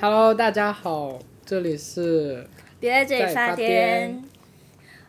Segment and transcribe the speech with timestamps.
[0.00, 2.48] Hello，大家好，这里是
[2.80, 4.14] 别在这里发癫癫。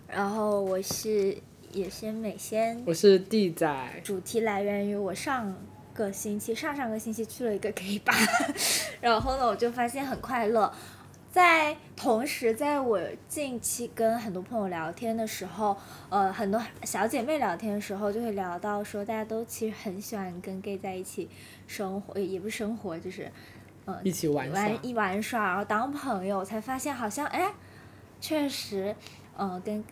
[0.07, 1.37] 然后我是
[1.71, 5.55] 野仙美仙，我是地仔，主题来源于我上
[5.93, 8.13] 个星期、上上个星期去了一个 gay 吧，
[8.99, 10.73] 然后呢，我就发现很快乐。
[11.31, 15.77] 在同时，在我近期跟很多朋友聊天的时候，
[16.09, 21.29] 呃，很多小姐妹聊天的时候，就会聊到说，大家都其实很喜欢跟 gay 在一起
[21.67, 23.31] 生活，也也不是生活，就是，
[23.85, 27.53] 呃，一起玩玩一玩耍，然后当朋友，才发现好像哎，
[28.19, 28.95] 确实，
[29.37, 29.83] 呃，跟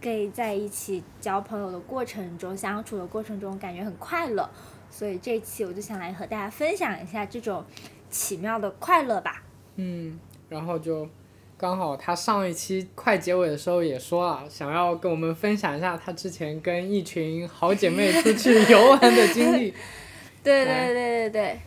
[0.00, 4.48] gay 在一起交朋友的过程中，相处的过程中，感觉很快乐。
[4.90, 7.62] 所以这期我就想来和大家分享一下这种
[8.08, 9.42] 奇妙的快乐吧。
[9.76, 10.18] 嗯，
[10.50, 11.08] 然后就
[11.56, 19.72] 刚好他上一期快结尾的时候也说了，想要跟我们分享一下他之前跟一群好姐妹出去 游玩的经历。
[20.42, 21.60] 对对对对对，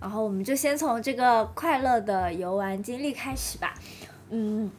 [0.00, 3.74] 然后我们就先从这个快乐的游玩经历开始吧。
[4.30, 4.70] 嗯，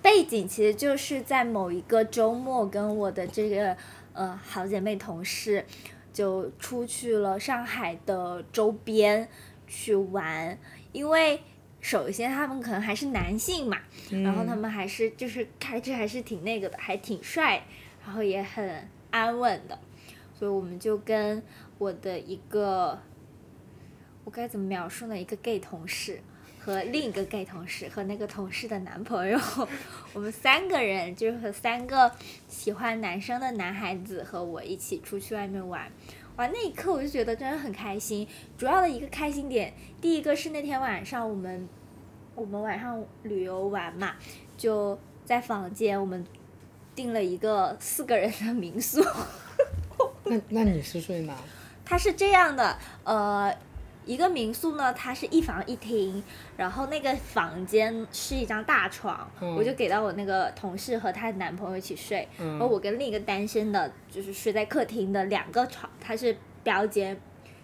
[0.00, 3.76] 背景其实就是在某一个周末，跟我的这个
[4.12, 5.64] 呃好姐妹同事
[6.12, 9.28] 就出去了上海的周边
[9.66, 10.56] 去玩，
[10.92, 11.40] 因为。
[11.86, 13.78] 首先，他们可能还是男性嘛，
[14.10, 17.62] 然后他们还是就是开车还是挺那个的，还挺帅，
[18.04, 19.78] 然后也很安稳的，
[20.36, 21.40] 所以我们就跟
[21.78, 23.00] 我的一个，
[24.24, 25.16] 我该怎么描述呢？
[25.16, 26.20] 一个 gay 同事
[26.58, 29.38] 和另一个 gay 同事和那个同事的男朋友，
[30.12, 32.10] 我们三个人就是和三个
[32.48, 35.88] 喜欢男生的男孩子和我一起出去外面玩。
[36.36, 38.26] 哇，那一刻我就觉得真的很开心。
[38.58, 41.68] 主要的一个开心点，第一个是那天晚上我们
[42.34, 44.14] 我们晚上旅游玩嘛，
[44.56, 46.24] 就在房间我们
[46.94, 49.02] 订了一个四个人的民宿。
[50.24, 51.34] 那那你是睡哪？
[51.84, 53.56] 它是这样的，呃，
[54.06, 56.22] 一个民宿呢，它是一房一厅，
[56.56, 59.54] 然后那个房间是一张大床，嗯。
[59.56, 67.14] 我就给到我那个同事和她的男朋友一起睡，然后嗯，我跟另一个单身的，就是睡在客厅的两个床，它是标间，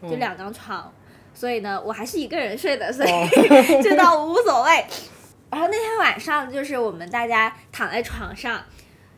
[0.03, 0.19] 就嗯。
[0.19, 0.93] 两张床，
[1.33, 3.29] 所以呢，我还是一个人睡的，所以哦。
[3.83, 4.85] 这倒无所谓。
[5.51, 8.65] 然后那天晚上就是我们大家躺在床上，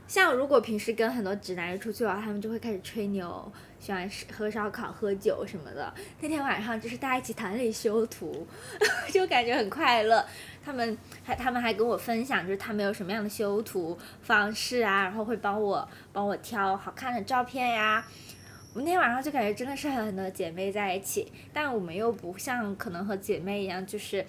[0.06, 3.52] 像如果平时跟很多直男人出去玩，他们就会开始吹牛，
[3.84, 5.92] 喜欢吃喝烧烤、喝酒什么的。
[6.22, 8.46] 那天晚上就是大家一起躺在那里修图，
[9.12, 10.24] 就感觉很快乐。
[10.64, 18.02] 他们还他们还跟我分享，就是他们有什么样的修图方式啊，然后会帮我帮我挑好看的照片呀。
[18.72, 24.24] 我那天晚上就感觉真的是和很多姐妹在一起，但我们又不像可能和姐妹一样，就是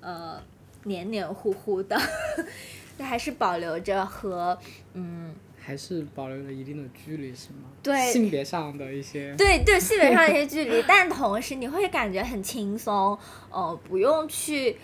[0.00, 0.40] 呃
[0.84, 2.00] 黏黏糊糊的，
[2.96, 4.56] 就还是保留着和
[4.94, 7.68] 嗯还是保留了一定的距离是吗？
[7.82, 9.34] 对性别上的一些。
[9.36, 13.16] 对对， 性别上的一些距离，但同时你会感觉很轻松，
[13.50, 14.76] 呃，不用去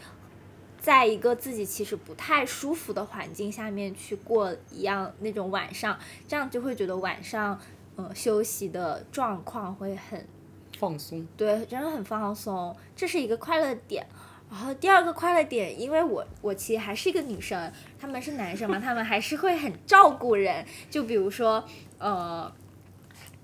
[0.79, 5.99] 在一个自己其实不太舒服的环境下面去过一样那种晚上，
[6.29, 7.59] 这样就会觉得晚上
[7.97, 10.25] 呃休息的状况会很
[10.79, 11.27] 放松。
[11.37, 14.07] 对，真的很放松，这是一个快乐点。
[14.49, 21.63] 然后第二个快乐点，因为我我其实还是一个女生，他们是男生嘛，他们还是会很照顾人，就比如说
[21.99, 22.51] 呃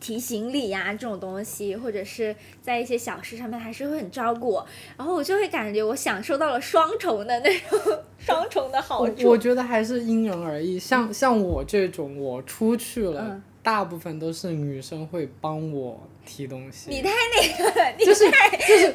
[0.00, 7.78] 提行李呀、这种东西，或者是在一些小事上面还是会很照顾我，然后我就会感觉我享受到了双重的那种
[8.18, 9.28] 双重的好处。
[9.28, 16.90] 我觉得还是因人而异，像像我这种，我出去了，嗯大部分都是女生会帮我提东西。
[16.90, 18.92] 你太那个了，你就是太就是，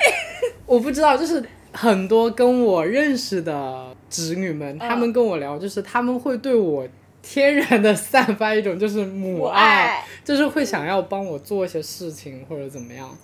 [0.66, 1.41] 我不知道，就是
[1.73, 6.88] 很多跟我认识的侄女们，她们跟我聊，就是她们会对我
[7.22, 13.16] 天然的散发一种就是母爱，就是会想要帮我做一些事情或者怎么样。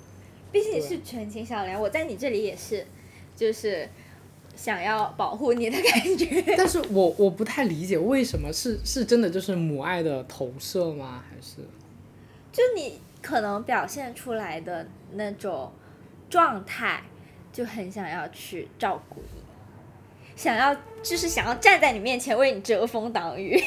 [0.51, 2.85] 毕竟是纯情小莲，我在你这里也是，
[3.35, 3.89] 就是
[4.55, 6.43] 想要保护你的感觉。
[6.55, 11.23] 但是我我不太理解为什么是是真的就是母爱的投射吗？
[11.27, 11.57] 还是
[12.51, 15.71] 就你可能表现出来的那种
[16.29, 17.01] 状态，
[17.53, 19.41] 就很想要去照顾你，
[20.35, 23.57] 想要就是想要站在你面前为你遮风挡雨。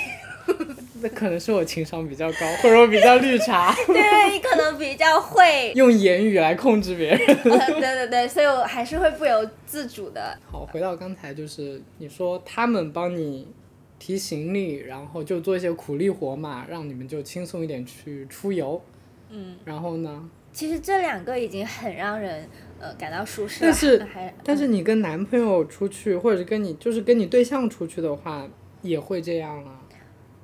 [1.02, 7.18] 那可能是我情商比较高，或者我比较绿茶， 对你可能比较会，用言语来控制别人。
[7.18, 10.38] 呃对对对，所以我还是会不由自主的。
[10.50, 13.48] 好，回到刚才，就是你说他们帮你
[13.98, 18.80] 提行李，然后就做一些苦力活嘛，让你们就轻松一点去出游。
[19.30, 20.30] 嗯，然后呢？
[20.52, 22.48] 其实这两个已经很让人
[22.80, 24.08] 呃感到舒适了，但是
[24.44, 28.46] 但是你跟男朋友出去，或者是跟你就是跟你对象出去的话，
[28.82, 29.80] 也会这样啊。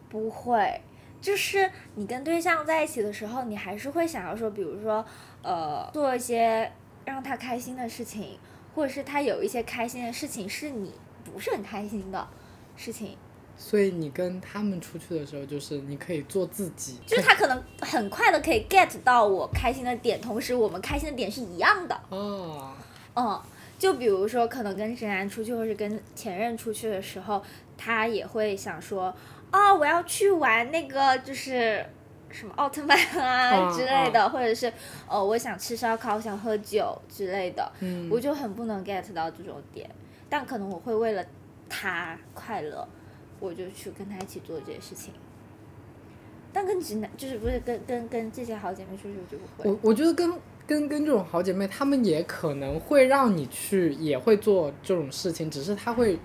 [0.08, 0.80] 不会，
[1.20, 5.04] 就是你跟对象在一起的时候，你还是会想要说，比如说，
[5.42, 6.70] 呃，做一些
[7.04, 8.38] 让他开心的事情，
[8.74, 10.92] 或者是他有一些开心的事情是你
[11.24, 12.28] 不是很开心的
[12.76, 13.16] 事情，
[13.56, 21.98] 所以你跟他们出去的时候，就是你可以做自己，就是他可能很快的可以 get 到我开心的点，同时我们开心的点是一样的。
[22.08, 22.72] 哦，
[23.14, 23.40] 嗯，
[23.78, 27.42] 就比如说，可能跟直男出去，或是跟前任出去的时候，
[27.76, 29.14] 他也会想说，
[29.52, 31.84] 哦，我要去玩那个，就是
[32.30, 34.72] 什么奥特曼啊嗯 之类的，或者是，
[35.08, 39.88] 哦，我想吃烧烤，我想喝酒之类的，嗯，我就很不能 get 到这种点，
[40.28, 41.24] 但可能我会为了
[41.68, 42.86] 他快乐，
[43.42, 45.12] 我就去跟她一起做这些事情。
[46.52, 49.70] 但跟直男就是不是跟跟跟这些好姐妹出去，我就不会。
[49.70, 50.30] 我我觉得跟
[50.66, 56.18] 跟跟这种好姐妹，她们也可能会让你去，也会做这种事情，只是她会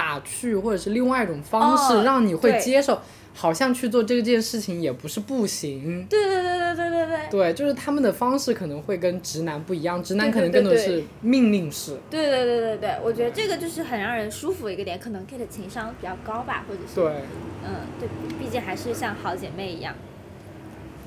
[0.00, 2.98] 打趣或者是另外一种方式、哦让你会接受，
[3.34, 6.06] 好像去做这件事情也不是不行。
[6.08, 7.18] 对对对对对对对。
[7.30, 11.98] 对，就是他们的方式可能会跟直男不一样，直男可能更多是命令式。
[12.08, 17.12] 对对对对对，我觉得这个就是很让人舒服的一个点，可能 K 的情商比较高吧，或者是对，
[17.62, 18.08] 嗯，对，
[18.38, 19.94] 毕竟还是像好姐妹一样。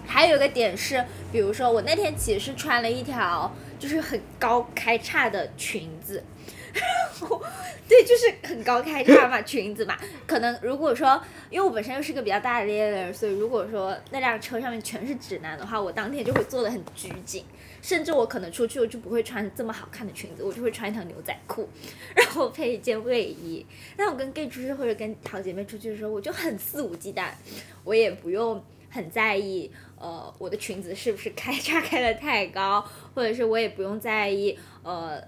[0.06, 6.24] 还有一个点是，比如说我那天其实是穿了一条就是很高开叉的裙子，
[7.88, 9.98] 对，就是很高开叉嘛，裙子嘛。
[10.26, 17.46] 可能如果说，因为我本身又是个比较大咧咧的人，所以如果说那辆车上面全是直男的话，我当天就会做的很拘谨，
[17.82, 21.70] 甚至我可能出去我就不会穿这么好看的裙子，我就会穿一条牛仔裤，
[22.16, 23.66] 然后配一件卫衣。
[23.96, 27.28] 但我跟 gay 出去或者跟好姐妹出去的时候，我就很肆无忌惮，
[27.84, 29.70] 我也不用很在意，
[30.00, 32.84] 呃，我的裙子是不是开叉开的太高，
[33.14, 35.22] 或者是我也不用在意，呃，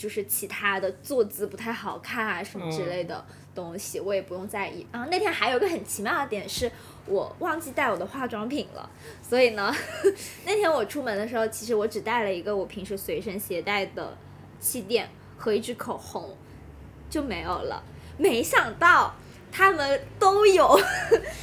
[0.00, 3.22] 就是其他的坐姿不太好看啊什么之类的
[3.54, 4.86] 东西，我也不用在意。
[4.90, 6.72] 然后那天还有个很奇妙的点是，
[7.04, 8.88] 我忘记带我的化妆品了，
[9.22, 9.70] 所以呢，
[10.46, 14.16] 那天我出门的时候，其实我只带了一个我平时随身携带的
[14.58, 15.06] 气垫
[15.36, 16.34] 和一支口红，
[17.10, 17.82] 就没有了。
[18.16, 19.14] 没想到
[19.52, 20.80] 他们都有，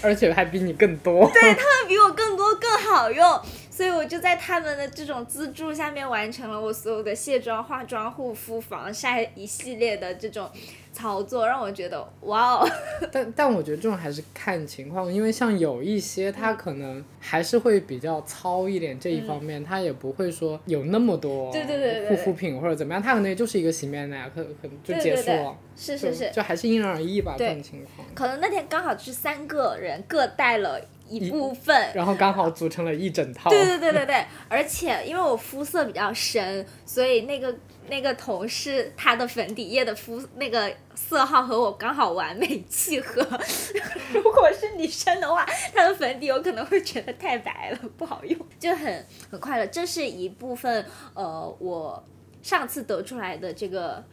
[0.02, 1.30] 而且还比你更多。
[1.34, 3.42] 对他们比我更多更好用，
[3.78, 10.50] 所以我就在他们的这种资助下面完成了我所有的卸妆、化妆、护肤、防晒一系列的这种
[10.92, 12.68] 操作，让我觉得哇哦，
[13.14, 25.56] 但但我觉得这种还是看情况，因为像有一些他可能还是会比较糙一点这一方面，他也不会说有那么多对对对护肤品或者怎么样，他可能也就是一个洗面奶，可可能就结束了。
[25.76, 28.08] 是就是是，就还是因人而异吧，这种情况。
[28.16, 33.50] 可能那天刚好是三个人各带了一部分，然后刚好组成了一整套。
[33.50, 37.56] 对对对对对，而且因为我肤色比较深，所以那个
[37.90, 43.22] 那个同事他的粉底液的肤那个色号和我刚好完美契合。
[44.14, 49.66] 如果是女生的话，她的粉底有可能会觉得太白了，不好用，就很很快乐。
[49.68, 52.04] 这是一部分呃，我
[52.42, 54.04] 上次得出来的这个。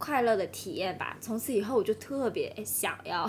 [0.00, 3.28] 快乐的体验吧，从此以后我就特别想要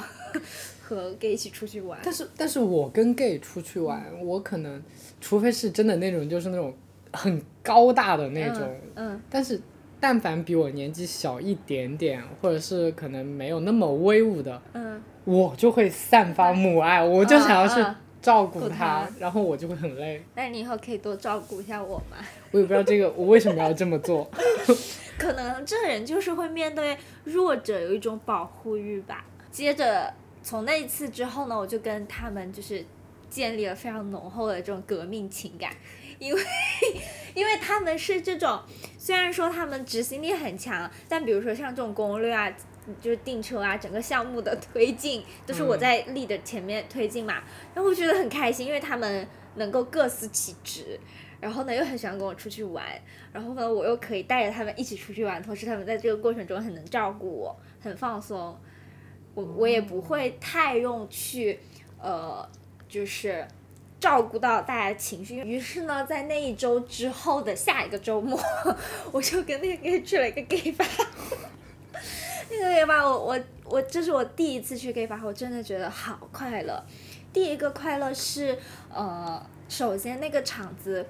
[0.96, 2.00] 和 gay 一起出去玩。
[2.04, 4.82] 但是但是我跟 gay 出去玩，我可能
[5.22, 6.74] 除非是真的那种就是那种
[7.14, 9.60] 很高大的那种，嗯但是
[10.00, 17.84] 但凡比我年纪小一点点，或者是可能没有那么威武的，嗯，我就会散发母爱，我就想要去
[18.22, 20.22] 照顾他然后我就会很累。
[20.36, 22.18] 那你以后可以多照顾一下我吗？
[22.52, 24.30] 我也不知道这个我为什么要这么做。
[25.18, 29.26] 可能这人就是会面对弱者有一种保护欲吧。
[29.52, 30.14] 接着
[30.50, 32.84] 从那一次之后呢，我就跟他们就是
[33.30, 35.72] 建立了非常浓厚的这种革命情感，
[36.18, 36.42] 因为
[37.36, 38.60] 因为他们是这种
[38.98, 42.52] 虽然说他们执行力很强，但比如说像这种攻略啊。
[43.00, 47.36] 就是订车啊，整个项目的推进都是我嗯在力的前面推进嘛，
[47.76, 49.28] 然后我觉得很开心，因为他们
[49.58, 51.00] 能够各司其职，
[51.40, 52.84] 然后呢又很喜欢跟我出去玩，
[53.32, 58.58] 然后呢我又可以带着他们一起出去玩，同时他们在这个过程中很能照顾我，很放松，
[59.40, 61.60] 我我也不会太用去
[62.02, 62.48] 呃
[62.88, 63.48] 就是
[64.00, 65.38] 照顾到大家的情绪。
[65.38, 68.40] 于是呢，在那一周之后的下一个周末，
[69.12, 70.86] 我就跟那个 gay 去了一个 gay 吧。
[72.50, 76.84] 那个 gay 吧，我我我这是我第一次去 gay 吧，我真的觉得好快乐。
[77.32, 78.58] 第一个快乐是
[78.92, 81.06] 呃，首先那个场子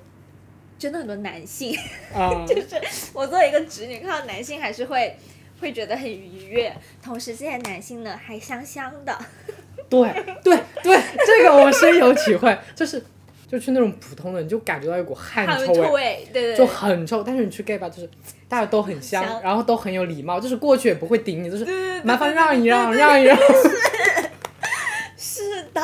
[0.78, 1.74] 真的很多男性，
[2.46, 2.68] 就是、
[3.14, 5.16] 我作为一个直女，看到男性还是会
[5.60, 6.74] 会觉得很愉悦，
[7.04, 9.18] 同时这些男性呢还香香的。
[9.90, 10.00] 对
[10.44, 13.04] 对对，这个我深有体会， 就是
[13.48, 17.24] 就去那种普通的，你就感觉到一股汗臭味，臭味，对对就，很臭。
[17.24, 18.10] 但是你去 gay 吧，就是
[18.48, 21.66] 大家都很香，香然后都很有礼貌，就是过去也不会顶你，就是
[22.04, 23.38] 麻烦让一让，让一让。
[25.18, 25.82] 是的。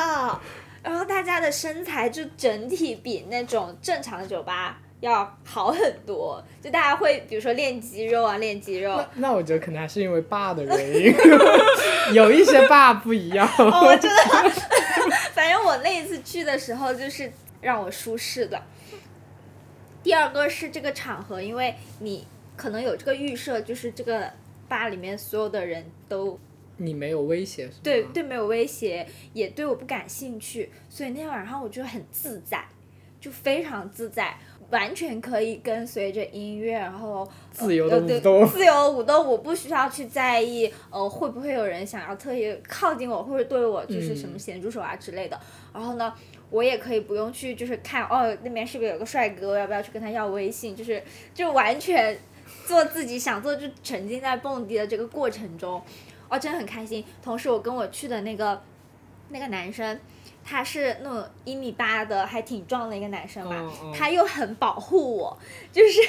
[0.84, 8.96] 然后大家的身材就整体比那种正常的酒吧要好很多，就大家会比如说练肌肉啊，练肌肉。
[8.98, 11.14] 那那我觉得可能还是因为爸的原因，
[12.14, 13.48] 有一些爸不一样。
[13.60, 14.50] 哦，我真的，
[15.34, 17.32] 反正我那一次去的时候就是
[17.62, 18.60] 让我舒适的。
[20.02, 24.32] 第二个是这个场合，因为你可能有这个预设，就是这个
[24.68, 26.40] 吧里面所有的人都
[26.78, 27.70] 你没有威胁？
[27.84, 32.66] 对对没有威胁，也对我不感兴趣，所以那天晚上我就很自在，
[33.20, 34.38] 就非常自在，
[34.72, 38.48] 完全可以跟随着音乐，然后自由的舞动。
[38.48, 45.40] 自由舞动，我不需要去在意，呃，会不会有人想要特意靠近我，或者对我就是什么嗯咸猪手啊之类的。
[45.74, 46.12] 然后呢，
[46.50, 51.02] 我也可以不用去，就是看哦那边是不是有个帅哥，要不要去跟他要微信，就是
[51.34, 52.18] 就完全
[52.66, 55.82] 做自己想做，就沉浸在蹦迪的这个过程中，
[56.28, 57.06] 哦，真的很开心。
[57.22, 58.62] 同时，我跟我去的那个
[59.30, 60.00] 那个男生。
[60.46, 65.38] 他是那种一米八的，还挺壮的一个男生嘛，他又很保护我，
[65.74, 66.00] 就是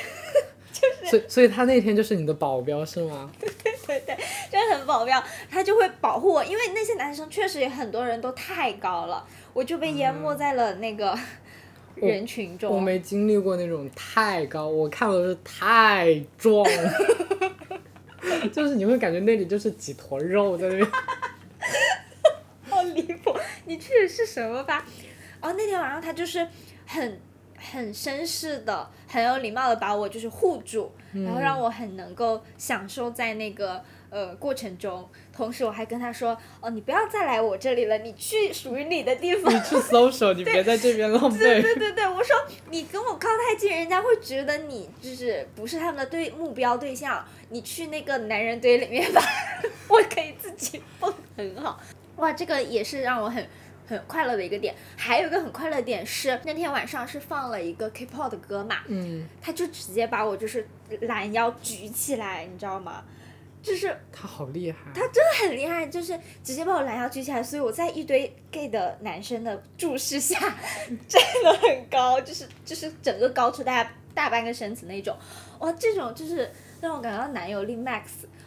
[1.08, 3.30] 所以所以他那天就是你的保镖是吗？
[3.40, 3.48] 对
[3.86, 4.18] 对对
[4.50, 11.18] 真的很保镖，他就会保护我，因为那些男生确实有很多人都太高了，我就被淹没在了那个
[11.94, 12.70] 人群中。
[12.70, 16.62] 我没经历过那种太高，我看的是太壮，
[18.52, 20.86] 就是你会感觉那里就是几坨肉在那边。
[22.68, 23.15] 好离谱！
[23.66, 24.84] 你去的是什么吧？
[25.40, 26.46] 哦，那天晚上他就是
[26.86, 27.20] 很
[27.58, 35.08] 很绅士的，很有礼貌的把我就是护住，然后让我很能够享受在那个呃过程中。
[35.32, 39.54] 同时我还跟他说，哦，你不要再来我这里了，你去属于你的地方。
[39.54, 41.60] 你去 social，你别在这边浪费。
[41.60, 42.34] 对对对，我说
[42.70, 47.22] 你跟我靠太近，人家会觉得你就是不是他们的对目标对象。
[47.50, 49.22] 你去那个男人堆里面吧，
[49.88, 51.78] 我可以自己蹦很好。
[52.16, 53.46] 哇，这个也是让我很
[53.86, 54.74] 很快乐的一个点。
[54.96, 60.66] 还有一个很快乐的点是那天晚上是放了一个 K-pop 的歌嘛，嗯，他就直接把我就是
[61.02, 63.04] 拦腰举起来，你知道吗？
[63.62, 64.78] 就是他好厉害。
[64.94, 70.38] 他真的很厉害，就是直接把我拦腰举起来，所以我在一堆 gay 的男生的注视下
[71.08, 75.16] 站得很高，就是就是整个高出大家大半个身子那种。
[75.58, 76.48] 哇，这种就是
[76.80, 78.02] 让我感到男友力 max，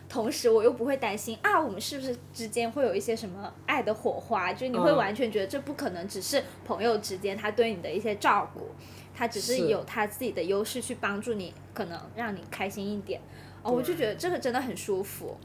[0.10, 4.52] 同时我又不会担心啊，我们是不是之间会有一些什么爱的火花？
[4.52, 8.72] 就是你会嗯完全觉得这不可能，只是朋友之间他对你的一些照顾，
[9.14, 13.22] 他只是是有他自己的优势去帮助你，可能让你开心一点。
[13.62, 15.38] 哦，我就觉得这个真的很舒服。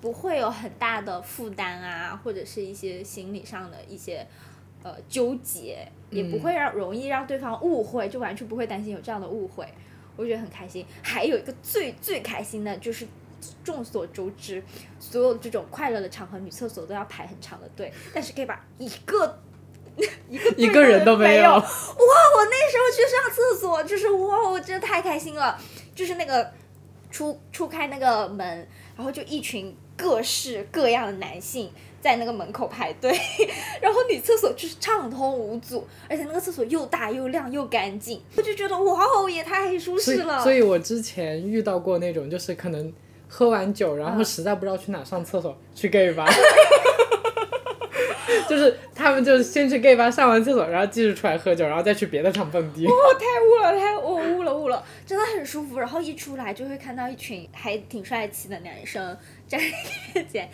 [0.00, 4.26] 不会有很大的负担啊，或者是一些心理上的一些
[4.82, 9.64] 呃纠结，也不会让容易让对方误会，就完全不会担心有这样的误会，
[10.16, 10.84] 我觉得很开心。
[11.00, 13.06] 还有一个最最开心的就是。
[13.64, 14.62] 众所周知，
[14.98, 19.38] 所有这种快乐的场合，女厕所都要排很长的队，但是可以把一个
[20.28, 21.60] 一个一个人都没没有哇！
[21.60, 25.58] 我那时候去上厕所，就是哇，我真的太开心了，
[25.94, 26.52] 就是那个
[27.10, 28.46] 出出开那个门，
[28.96, 31.70] 然后就一群各式各样的男性
[32.00, 33.10] 在那个门口排队，
[33.82, 40.42] 然后女厕所就是畅通无阻，而且那个厕所又大又亮又干净，我就觉得哇哦，也太舒适了。
[40.42, 42.90] 所以我之前遇到过那种，就是可能
[43.32, 46.26] 喝完酒，然后嗯实在不知道去哪上厕所，去 gay 吧。
[48.48, 52.84] 就是他们就先去 gay 吧上完厕所，然后继续出来喝酒，然后再去别的场蹦迪。
[52.84, 55.78] 哦，太污了，太我污了污了，真的很舒服。
[55.78, 59.60] 然后一出来就会看到一群还挺帅气的男生站
[60.14, 60.50] 面前，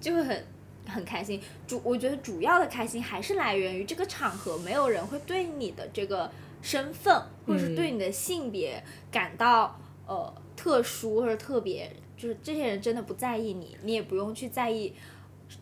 [0.00, 0.46] 就会很
[0.86, 1.40] 很开心。
[1.66, 6.30] 主我觉得主要的开心还是来源于这个场合，没有人会对你的这个
[6.62, 14.92] 身份或者是对你的性别感到、呃特殊或者特别，就是这些人真的不在意你，你也不用去在意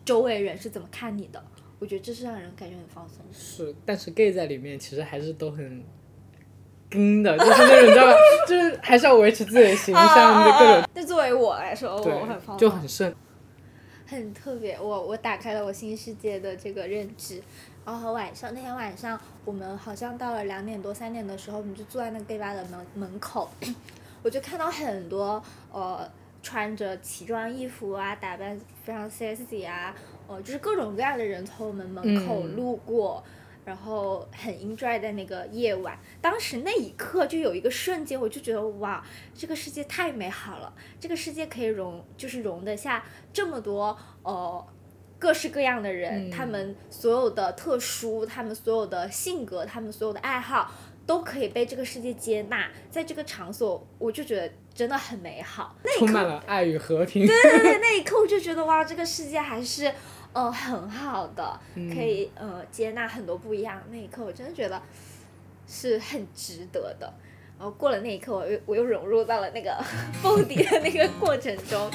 [0.03, 1.41] 周围人是怎么看你的。
[1.79, 3.23] 我觉得这是让人感觉很放松。
[3.31, 5.81] 是，但是 gay 在里面其实还是都很
[6.89, 8.13] 跟的，就是那种你知道吧，
[8.45, 13.15] 就是还是要维持自己的形象的各种，那作为我来说，我很放，松，就很顺。
[14.05, 14.77] 很特别。
[14.77, 17.41] 我我打开了我新世界的这个认知。
[17.85, 23.49] 然后晚上那天晚上，我们好像到了两点多三点的时候，我们就坐在那个 gay 吧的门门口，
[24.21, 26.07] 我就看到很多呃
[26.41, 29.95] 穿着奇装异服啊，打扮非常 sexy 啊，
[30.27, 33.23] 呃就是各种各样的人从我们门口嗯路过。
[33.65, 39.05] 然后很 enjoy 的那个夜晚，当时那一刻就有一个瞬间，我就觉得哇，
[39.35, 44.65] 这个世界太美好了，这个世界可以容，就是容得下这么多呃
[45.19, 50.71] 各式各样的人，嗯他们所有的特殊，他们所有的性格，他们所有的爱好，
[51.09, 55.75] 都可以被这个世界接纳，在这个场所，我就觉得真的很美好。
[55.83, 57.25] 那一刻充满了爱与和平。
[57.25, 59.91] 对对对，那一刻我就觉得哇，这个世界还是
[60.33, 64.79] 呃很好的，嗯可以呃接纳很多不一样那一刻，我真的觉得
[65.67, 67.11] 是很值得的。
[67.57, 69.83] 然后过了那一刻，我又我又融入到了那个
[70.21, 71.89] 蹦迪的那个过程中，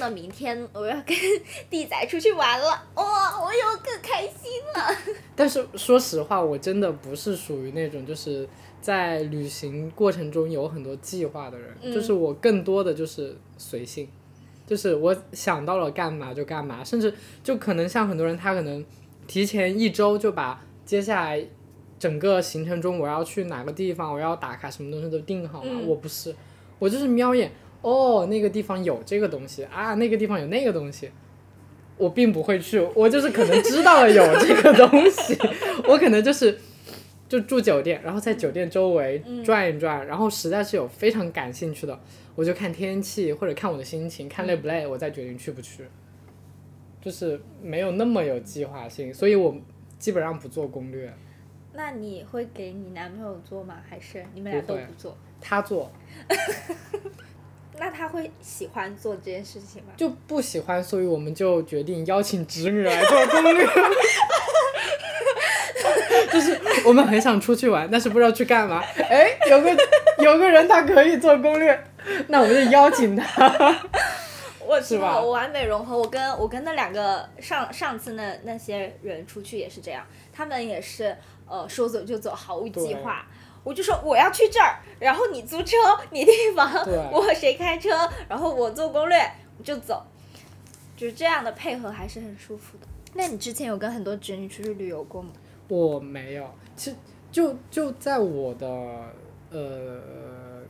[0.00, 1.16] 呢，明天我要跟
[1.68, 5.14] 弟仔出去玩了，哇，我又更开心了。
[5.36, 8.48] 但是说实话，我真的不是属于那种就是
[8.80, 14.08] 在旅行过程中有很多计划的人，嗯就是我更多的就是随性，
[14.66, 17.14] 就是我想到了干嘛就干嘛，甚至
[17.44, 18.84] 就可能像很多人，他可能
[19.26, 21.46] 提前一周就把接下来
[21.98, 25.70] 整个行程中我要去哪个地方，我要打卡什么东西都定好了。
[25.70, 26.34] 嗯我不是，
[26.78, 31.10] 我就是瞄一眼，哦，那个地方有这个东西啊，那个地方有那个东西。
[31.96, 35.36] 我并不会去，我就是可能知道了有这个东西，
[35.86, 36.58] 我可能就是
[37.28, 42.00] 就住酒店，然后在酒店周围转一转，然后实在是有非常感兴趣的，
[42.34, 45.84] 我就看天气或者看我的心情，看累不累，我再决定去不去。
[47.02, 49.54] 就是没有那么有计划性，所以我
[49.98, 51.12] 基本上不做攻略，
[51.74, 53.76] 那你会给你男朋友做吗？
[53.86, 55.14] 还是你们俩都不做？
[55.38, 55.92] 他做
[57.78, 59.92] 那他会喜欢做这件事情吗？
[59.96, 63.66] 就不喜欢，所以我们就决定邀请侄女来做攻略。
[66.30, 68.80] 就是我们很想出去玩，但是不知道去干嘛。
[69.08, 69.76] 哎，有个
[70.18, 71.84] 有个人他可以做攻略，
[72.28, 73.80] 那我们就邀请他。
[74.64, 75.98] 我是吧我完美融合。
[75.98, 81.16] 我跟我跟那两个上上次那那些人出去也是这样，他们也是
[81.48, 83.26] 呃说走就走，毫无计划。
[83.62, 85.76] 我就说我要去这儿，然后你租车，
[86.10, 87.90] 你地方对， 我谁开车，
[88.28, 89.18] 然后我做攻略，
[89.58, 90.02] 我就走，
[90.96, 92.86] 就是这样的配合还是很舒服的。
[93.14, 95.30] 那你之前有跟很多侄女出去旅游过吗？
[95.68, 96.96] 我没有，其实
[97.30, 98.66] 就就在我的
[99.50, 100.62] 呃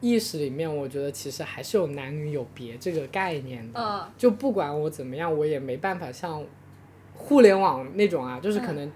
[0.00, 3.80] 意识里面，我觉得其实还是有男女有别这个概念的。
[3.80, 6.44] 嗯就不管我怎么样，我也没办法像
[7.14, 8.92] 互联网那种啊，就是可嗯能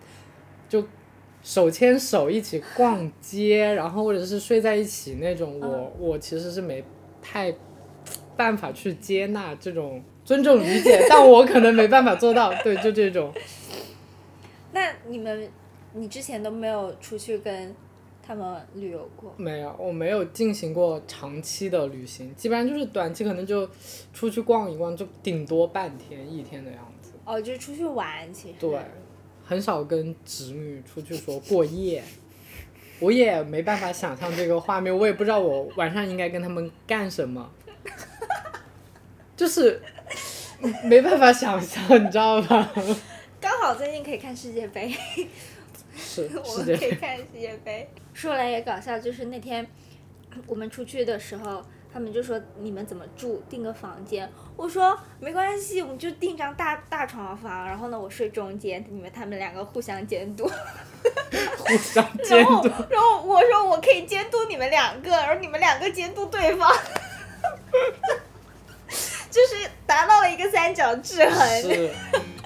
[0.68, 0.84] 就
[1.48, 6.84] 手牵手一起逛街，然后或者是睡在一起那种，我嗯我其实是没
[7.22, 7.54] 太
[8.36, 13.32] 办法去接纳这种尊重理解，但我可能没办法做到，对，就这种。
[14.72, 15.48] 那你们，
[15.94, 17.74] 你之前都没有出去跟
[18.22, 19.32] 他们旅游过？
[19.38, 23.66] 没有，我没有进行过长期的旅行，基本上就是短期可能就
[24.12, 27.12] 出去逛一逛，就顶多半天一天的样子。
[27.24, 28.54] 哦，就是出去玩，其实。
[28.60, 28.78] 对，
[29.48, 32.02] 很少跟侄女出去说过夜，
[33.00, 37.50] 我也没办法想象这个画面，我也不知道我晚上应该跟他们干什么，
[39.34, 39.80] 就是
[40.84, 42.70] 没办法想象，你知道吧？
[43.40, 44.94] 刚好最近可以看世界杯，
[45.96, 47.88] 是 我们可以看世界杯。
[48.12, 49.66] 说来也搞笑，就是那天
[50.46, 51.64] 我们出去的时候，
[51.98, 54.30] 他们就说你们怎么住，订个房间。
[54.56, 60.48] 我说没关系，我们就订张大大床房，然后呢我睡中间，你们他们两个互相监督。
[61.58, 62.68] 互相监然后督。
[62.88, 66.70] 然后我说我可以监督你们两个，然后你们两个监督对方。
[69.28, 71.90] 就是达到了一个三角制衡，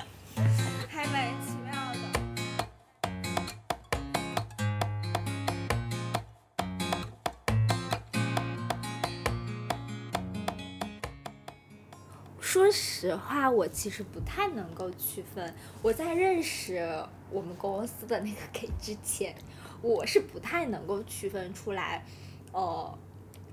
[12.73, 15.55] 实话，我其实不太能够区分。
[15.83, 16.83] 我在认识
[17.31, 19.35] 我们公司的那个 K 之前，
[19.83, 22.05] 我是不太能够区分出来，
[22.53, 22.99] 呃，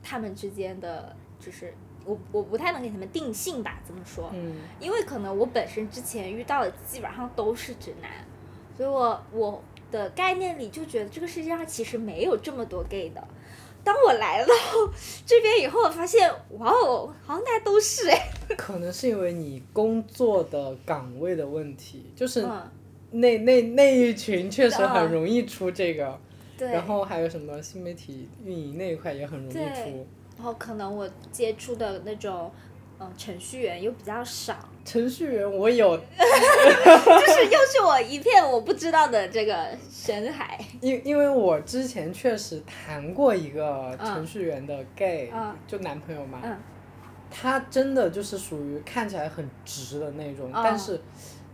[0.01, 1.73] 他们之间的就是
[2.05, 4.31] 我我不太能给他们定性吧，这么说。
[4.33, 8.09] 嗯，因为可能我本身之前遇到的基本上都是直男，
[8.75, 13.27] 所以我我的概念里就觉得这个世界上其实没有这么多 gay 的。
[13.83, 14.53] 当我来到
[15.25, 22.69] 这边以后，我发现哇哦，好像大家都是哎，可能是因为你工作的岗位的问题，就是嗯，
[23.11, 26.19] 那那那一群确实嗯很容易出这个。
[26.57, 26.71] 对。
[26.71, 30.05] 然后还有什么新媒体运营那一块也很容易出。
[30.37, 32.51] 然后可能我接触的那种
[32.99, 34.53] 嗯程序员又比较少，
[34.85, 36.03] 程序员我有， 就
[37.33, 40.59] 是又是我一片我不知道的这个深海。
[40.81, 46.57] 因因为我之前确实谈过一个嗯程序员的 gay，、嗯就男朋友嘛，嗯
[47.31, 50.99] 他真的就是属于看起来很直的那种，嗯但是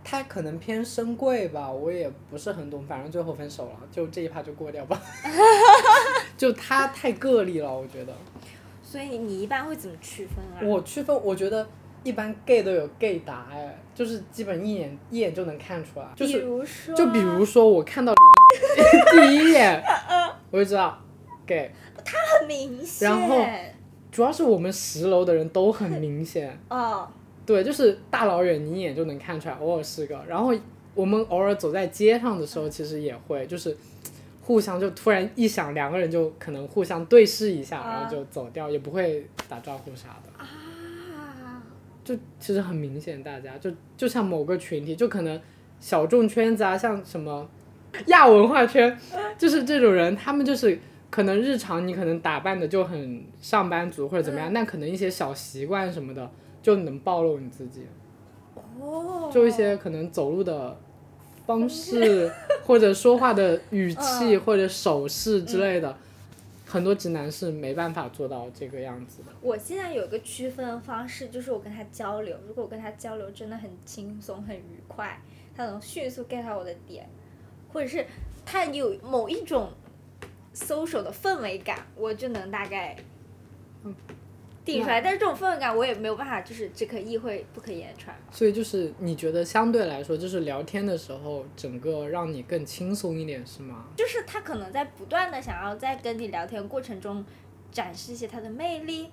[0.02, 5.00] 他可能偏深贵吧，我也不是很懂，反正最后分手了，就这一趴就过掉吧。
[6.36, 8.12] 就他太个例了，我觉得。
[8.86, 10.62] 所以你一般会怎么区分啊？
[10.62, 11.66] 我区分，我觉得
[12.04, 18.14] 一般 gay 都有 gay 达，哎，就是基本一眼一眼就能看出来，就比是如说，就比如说我看到
[19.16, 19.82] 林一第一眼，
[20.52, 20.96] 我就知道
[21.44, 21.72] gay，
[22.04, 23.10] 他很明显。
[23.10, 23.44] 然后
[24.12, 27.08] 主要是我们十楼的人都很明显， 哦，
[27.44, 30.24] 对，就是大老远你一眼就能看出来，偶尔是个。
[30.28, 30.54] 然后
[30.94, 33.76] 我们偶尔走在街上的时候，其实也会就是
[34.46, 40.30] 互相就突然一想，两个人就可能互相对视一下，然后就走掉，也不会打招呼啥的。
[40.38, 40.46] 啊，
[42.04, 45.40] 就其实很明显，大家就就像某个群体，就可能
[45.80, 47.48] 小众圈子啊，像什么
[48.06, 48.96] 亚文化圈，
[49.36, 50.78] 就是这种人，他们就是
[51.10, 56.30] 可能日常你可能打扮的就很上班族或者怎么样，但可能一些小习惯什么的
[56.62, 57.82] 就能暴露你自己，
[58.80, 60.78] 哦，就一些可能走路的
[61.46, 62.30] 方式
[62.64, 65.96] 或者说话的语气或者手势之类的，
[66.66, 69.28] 很多直男是没办法做到这个样子的。
[69.40, 75.22] 我现在有一个区分方式，就是我跟他交流，如果我跟他交流真的很轻松、很愉快，
[75.56, 77.08] 他能迅速 get 到我的点，
[77.72, 78.04] 或者是
[78.44, 79.70] 他有某一种
[80.52, 82.96] social 的氛围感，我就能大概
[84.66, 85.00] 定出来。
[85.00, 88.14] 但是这种氛围感我也没有办法，就是只可意会不可言传。
[88.30, 93.86] 所以就是你觉得相对来说，就是聊天的时候，整个让你更轻松一点，是吗？
[93.96, 97.24] 就是他可能在不断的想要在跟你聊天过程中
[97.70, 99.08] 展示一些他的魅力，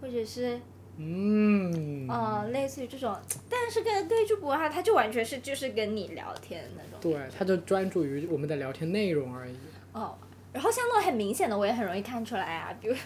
[0.00, 0.60] 或者是
[0.96, 3.16] 嗯，呃类似于这种，
[3.48, 6.98] 但是跟 gay 就不会，他他就完全是就是跟你聊天的那种。
[7.00, 9.54] 对，他就专注于我们的聊天内容而已。
[9.92, 10.18] 哦，
[10.52, 12.96] 然后像那种很明显的，我也很容易看出来啊，比如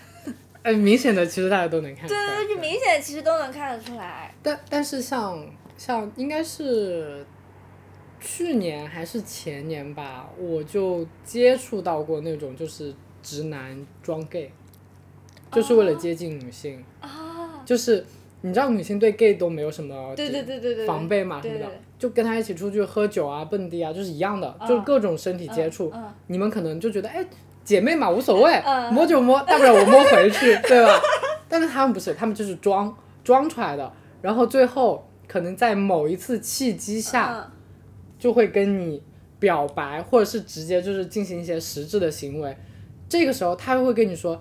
[0.62, 2.20] 哎，明显的其实大家都能看出来。
[2.27, 4.33] 对对对，就明显的其实都能看得出来。
[4.42, 5.44] 但但是像
[5.77, 7.27] 像应该是
[8.20, 14.51] 去年还是前年吧，我就接触到过那种就是直男装 gay，
[15.51, 18.05] 就是为了接近女性，啊，就是
[18.42, 21.66] 你知道女性对 gay 都没有什么对对对对对，防备嘛什么的
[21.98, 25.92] 就跟他一起出去喝酒啊、蹦迪啊，就是一样的，就是各种身体接触。
[26.27, 27.25] 你们可能就觉得，哎，
[27.64, 31.01] 姐妹嘛无所谓，嗯摸就摸，大不了我摸回去， 对吧？
[31.48, 37.51] 但是他们不是，他们就是装装出来的，然后最后可能在某一次契机下，嗯
[38.18, 39.03] 就会跟你
[39.38, 42.57] 表白，或者是直接就是进行一些实质的行为。
[43.09, 44.40] 这个时候他会跟你说，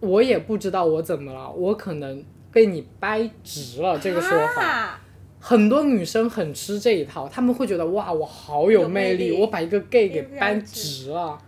[0.00, 3.98] 我也不知道我怎么了，我可能被你掰直了。
[3.98, 4.62] 这个说法。
[4.62, 5.00] 啊
[5.42, 11.38] 很多女生很吃这一套，她们会觉得哇，我好有魅力，魅力我把一个 gay 给扳掰直直了。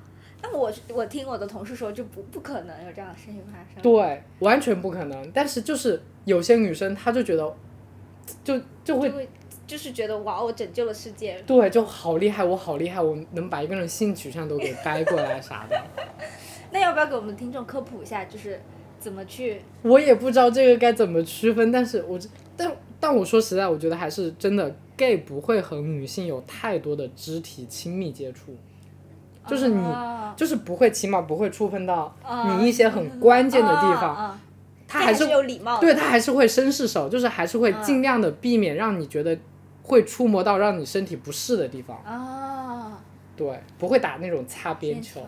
[0.52, 3.82] 那我我听我的同事说，就不不可能有这样的事情发生。
[3.82, 5.30] 对，完全不可能。
[5.32, 7.56] 但是就是有些女生，她就觉得，
[8.44, 9.28] 就就会就会
[9.66, 11.42] 就是觉得哇，我拯救了世界。
[11.46, 15.82] 对，就好厉害，我好厉害，我能把一个人性取向都给掰过来啥的。
[16.70, 18.60] 那要不要给我们听众科普一下，就是
[18.98, 19.62] 怎么去？
[19.82, 22.18] 我也不知道这个该怎么区分，但是我
[22.56, 28.54] 但但我说实在，我觉得还是真的 gay 不会和女性有太多的肢体亲密接触，
[29.46, 34.40] 就是你、啊就是不会，起码不会触碰到啊你一些很关键的地方，
[34.88, 35.82] 他还是这有礼貌的。
[35.82, 39.38] 对他还是会绅士手，就是还是会嗯尽量的避免让你觉得
[39.82, 42.98] 会触摸到让你身体不适的地方，啊，
[43.36, 45.20] 对，不会打那种擦边球。
[45.20, 45.26] 球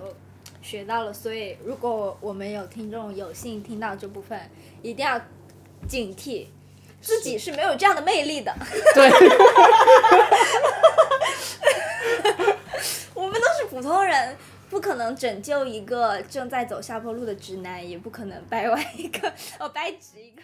[0.62, 4.40] 学到了，所以如果我们有听众有幸听到这部分，
[4.80, 5.20] 一定要
[5.86, 6.46] 警惕，
[7.02, 8.50] 自己是没有这样的魅力的。
[8.94, 9.10] 对，
[13.23, 14.37] 我们都是普通人，
[14.69, 20.41] 不可能拯救一个正在走下坡路的直男，也不可能掰弯一个， 哦，掰直一个。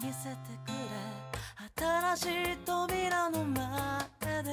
[0.00, 0.74] 見せてくれ
[1.76, 4.48] 新しい扉の前で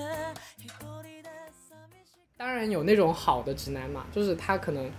[0.57, 4.91] 一人で寂し当然有那种好的直男嘛，就是他可能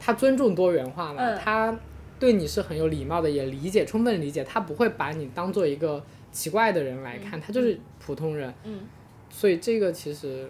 [0.00, 1.78] 他尊重多元化嘛，嗯他
[2.18, 6.04] 对你是很有礼貌的，也理解充分理解，他不会把你当做一个
[6.35, 8.81] 奇怪的人来看，他就是普通人，嗯。
[9.29, 10.49] 所以这个其实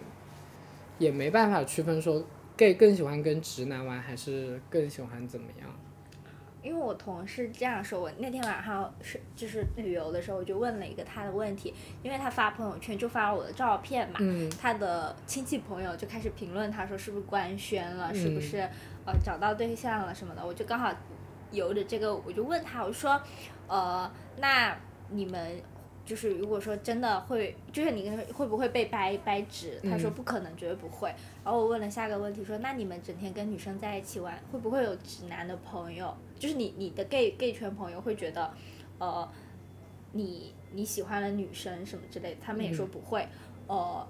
[0.98, 2.24] 也没办法区分说
[2.58, 5.70] gay 更喜欢跟直男玩，还是更喜欢怎么样。
[6.64, 11.72] 因为我同事这样说，我那天晚上是就是旅游的时候，我就问了一个他的问题，
[12.02, 18.42] 因为他发朋友圈就发了我的照片嘛，嗯他的亲戚朋友就开始评论他说是不是官宣了，是不嗯。
[18.42, 18.58] 是
[19.06, 20.92] 呃找到对象了什么的，我就刚好
[21.52, 23.22] 由着这个，我就问他，我说，
[23.68, 24.76] 呃，那
[25.12, 25.62] 你们
[26.06, 29.80] 就是如果说真的会，就是你跟会不会被掰掰直？
[29.90, 31.10] 他说嗯不可能，绝对不会。
[31.44, 36.16] 然后我问了下个问题说，那你们整天跟女生在一起玩，会不会有直男的朋友？
[36.38, 38.54] 就是你你的 gay gay 圈朋友会觉得，
[39.00, 39.28] 呃，
[40.12, 43.28] 你你喜欢了女生什么之类的，他们也说嗯不会，
[43.68, 44.08] 呃，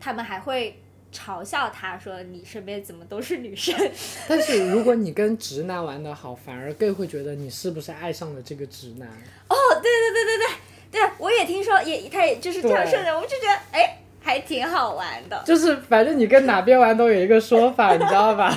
[0.00, 0.80] 他们还会
[1.12, 3.74] 嘲笑他说你身边怎么都是女生？
[4.28, 9.08] 但是如果你跟直男玩的好，反而 gay 会觉得你是不是爱上了这个直男？
[9.48, 10.46] 哦，对对对对对
[10.94, 15.42] 对，我也听说，也他也就是这样对说的，我就觉得哎，还挺好玩的。
[15.44, 18.48] 就是反正你跟哪边玩都有一个说法，你知道吧？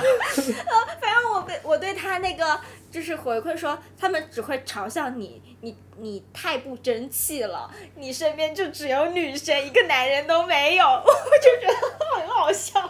[1.00, 2.60] 反正我对我对他那个
[2.92, 11.04] 就是回馈说，他们只会嘲笑你，你你太不争气了，你身边就只有女生，一个男人都没有， 我
[11.42, 12.80] 就觉得很好笑。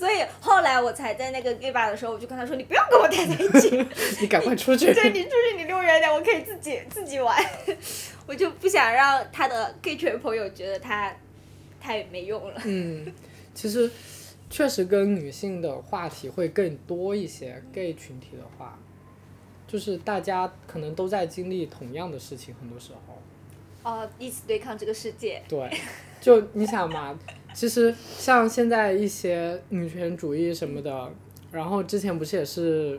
[0.00, 3.86] 所以后来我才在那个 gay bar 的时候，我就跟他说：“你不要跟我待在一起，
[4.22, 4.86] 你赶快出去。
[4.94, 7.36] 对你出去你离我远点，我可以自己自己玩。
[8.26, 11.14] ”我就不想让他的 gay 圈朋友觉得他
[11.78, 12.62] 太没用了。
[12.64, 13.12] 嗯，
[13.54, 13.90] 其实
[14.48, 17.62] 确实跟女性的话题会更多一些。
[17.70, 18.78] gay 群体的话，
[19.68, 23.20] 就是大家可能都在经历同样的事情，很多时候。
[23.82, 25.42] 哦，一起对抗这个世界。
[25.46, 25.70] 对，
[26.22, 27.18] 就你想嘛，
[27.54, 31.10] 其实像现在一些女权主义什么的，
[31.50, 32.98] 然后之前不是也是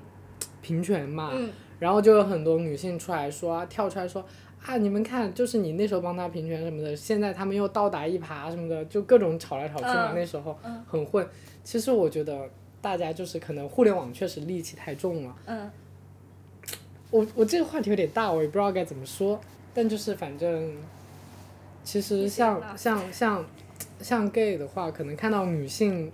[0.61, 1.49] 平权嘛，嗯。
[1.79, 4.23] 然后就有很多女性出来说，跳出来说
[4.63, 10.15] 啊，你们看，就是你那时候帮他平权什么的，现在他们又倒打一耙什么的，就各种吵来吵去嘛，嗯。
[10.15, 10.83] 那时候嗯。
[10.87, 11.27] 很混。
[11.63, 12.47] 其实我觉得
[12.81, 15.35] 大家就是可能互联网确实戾气太重了。
[15.45, 15.71] 嗯。
[17.09, 19.41] 我我这个话题有点大，我也不知道该怎么说，
[19.73, 20.71] 但就是反正，
[21.83, 23.43] 其实像像像
[24.01, 26.11] 像 gay 的话，可能看到女性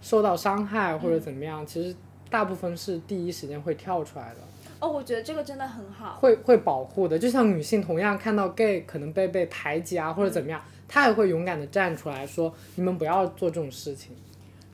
[0.00, 1.94] 受到伤害或者怎么样，其实
[2.30, 4.36] 大部分是第一时间会跳出来的，
[4.80, 6.14] 哦，我觉得这个真的很好。
[6.14, 7.18] 会会保护的。
[7.18, 14.16] 就像女性同样看到 gay 可能被被排挤啊或者怎么样，她也会勇敢的站出来说，你们不要做这种事情。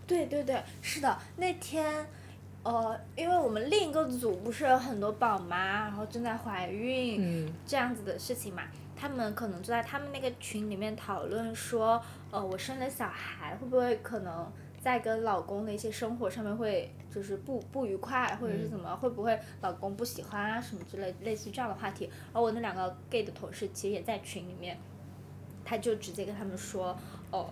[0.07, 2.07] 对对对，是的，那天，
[2.63, 8.63] 呃，因为我们另一个组不是有很多宝妈，然后正在怀孕、嗯这样子的事情嘛，
[8.99, 14.51] 他们可能就在他们那个群里面讨论说，呃，我生了小孩会不会可能
[14.83, 22.11] 在跟老公的一些生活上面会就是不不愉快，或者是怎么，会不会老公不喜欢啊什么之类类似于这样的话题。
[22.33, 24.77] 而我那两个 gay 的同事其实也在群里面，
[25.65, 26.97] 他就直接跟他们说，
[27.31, 27.49] 哦、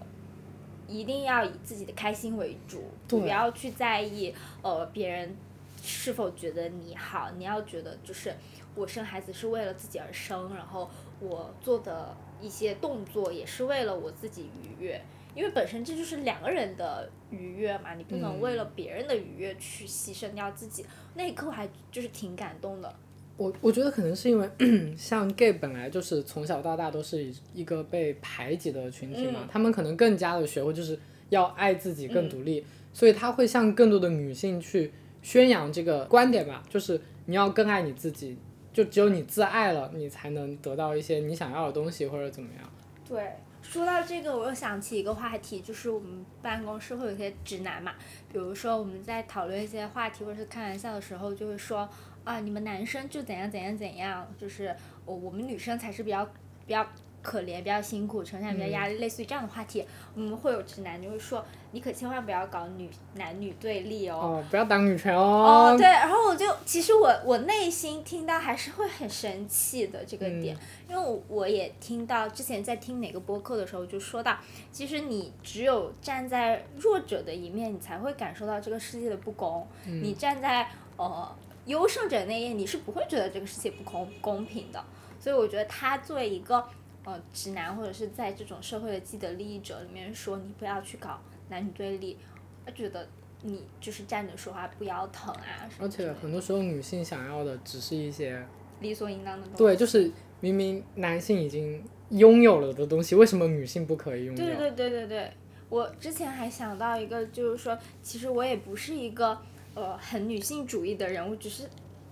[0.89, 5.37] 一定要以自己的开心为主，不要去在意呃别人
[5.83, 8.35] 是否觉得你好，你要觉得就是
[8.75, 10.89] 我生孩子是为了自己而生，然后
[11.21, 15.01] 我做的一些动作也是为了我自己愉悦，
[15.35, 20.85] 因为本身这就是两个人的愉悦嘛，你不能嗯为了别人的愉悦去牺牲掉自己。
[21.15, 22.95] 那一刻我还就是挺感动的，
[23.37, 24.49] 我我觉得可能是因为
[24.97, 29.49] 像 gay 本来就是从小到大都是一个被排挤的群体嘛，嗯。
[29.51, 30.99] 他们可能更加的学会就是
[31.31, 38.37] 要爱自己更独立，所以他会向更多的女性去宣扬这个观点吧，就是你要更爱你自己，
[38.77, 42.71] 就只有你自爱了，你才能得到一些你想要的东西或者怎么样。
[43.09, 47.95] 对，说到这个，我又想起一个话题，就是我们办公室会有些直男嘛，
[48.31, 51.89] 比如说我们在讨论一些话题或者是开玩笑的时候，就会说
[52.23, 56.23] 啊，你们男生就怎样怎样怎样，就是我我们女生才是比较
[56.67, 56.87] 比较
[57.27, 59.85] 可怜、比较辛苦、成长比较压力，类似于这样的话题，
[60.15, 64.17] 我们会有直男就会说，你可千万不要搞女男女对立哦。
[64.17, 65.77] 哦，不要当女权哦，哦。
[65.77, 70.57] 对，然后我就其实我我内心听到还是会很生气的这个点，
[70.89, 74.39] 因为我我也听到之前在听哪个播客的时候就说到，
[74.71, 79.67] 其实你只有站在弱者的一面，你才会感受到这个世界的不公。
[79.85, 84.81] 你站在呃优胜者那一面，你是不会觉得这个世界不公公平的。
[85.19, 86.65] 所以我觉得他作为一个
[87.07, 92.19] 呃直男，或者是在这种社会的既得利益者里面说，你不要去搞男女对立，
[92.65, 93.09] 他觉得
[93.43, 98.45] 你就是站着说话不腰疼啊而且很多时候女性想要的只是一些，
[98.81, 99.59] 理所应当的东西。
[99.59, 104.45] 对，就是明明男性已经拥有了的东西，为什么女性不可以拥有？
[104.45, 105.33] 对对对对对，
[105.69, 109.41] 我之前还想到一个，就是说，其实我也不是一个
[109.75, 111.69] 呃很女性主义的人，我只是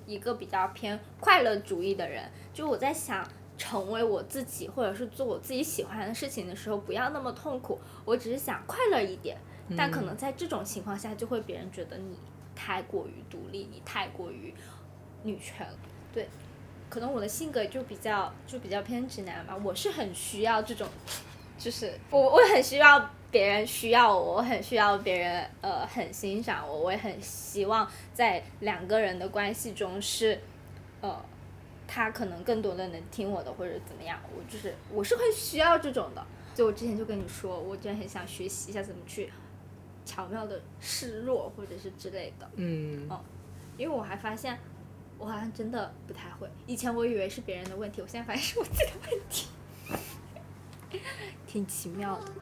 [0.07, 2.23] 一个比较偏快乐主义的人。
[2.53, 3.27] 就我在想
[3.57, 7.79] 成为我自己，或者是做我自己喜欢的事情的时候，不要那么痛苦。
[8.05, 9.37] 我只是想快乐一点，
[9.77, 12.17] 但可能在这种情况下，就会别人觉得你
[12.55, 14.53] 太过于独立，你太过于
[15.23, 15.67] 女权。
[16.13, 16.29] 对，
[16.89, 20.87] 可能我的性格就比较就比较偏直男吧，我是很需要这种
[21.59, 30.41] 就是我我很需要别人需要我，我很需要别人呃很欣赏我，我也很希望在两个人的关系中是
[31.01, 31.25] 呃
[31.87, 36.27] 他可能更多的能听我的或者怎么样，我就是我是会需要这种的。
[36.55, 39.33] 就我之前就跟你说，我真的很想学习一下怎么去
[40.05, 43.21] 巧妙的示弱或者是之类的，嗯，哦
[43.77, 44.57] 因为我还发现
[45.19, 46.49] 我好像真的不太会。
[46.67, 49.49] 以前我以为是别人的问题，我现在发现是我自己的问题，
[51.47, 52.33] 挺奇妙的。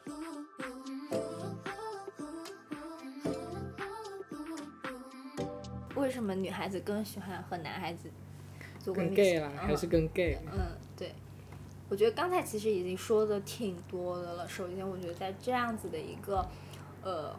[5.95, 8.11] 为什么女孩子更喜欢和男孩子
[8.83, 10.37] 做过跟女 gay 性啦，嗯还是跟 gay。
[10.51, 10.59] 嗯，
[10.97, 11.13] 对，
[11.87, 14.47] 我觉得刚才其实已经说的挺多的了。
[14.47, 16.45] 首先，我觉得在这样子的一个
[17.01, 17.33] 呃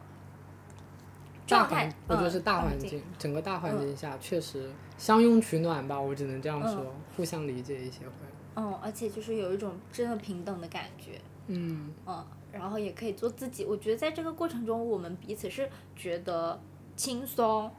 [1.47, 8.15] 大状态环，，我觉得嗯是大环境，整个大环境下确实相拥取暖吧，我只能这样说，互相理解一些会。
[8.57, 11.21] 嗯，而且就是有一种真的平等的感觉。
[11.49, 13.67] 嗯，嗯，然后也可以做自己。
[13.67, 16.59] 我觉得在这个过程中，我们彼此是觉得
[16.97, 17.71] 轻松、